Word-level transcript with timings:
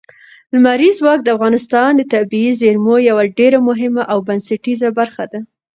لمریز 0.53 0.93
ځواک 0.99 1.19
د 1.23 1.27
افغانستان 1.35 1.89
د 1.95 2.01
طبیعي 2.13 2.51
زیرمو 2.61 2.95
یوه 3.09 3.23
ډېره 3.37 3.59
مهمه 3.69 4.03
او 4.11 4.17
بنسټیزه 4.27 4.89
برخه 4.99 5.23
ده. 5.31 5.39